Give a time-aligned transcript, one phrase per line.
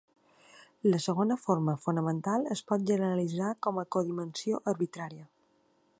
[0.93, 5.29] La segona forma fonamental es pot generalitzar com a codimensió arbitrària.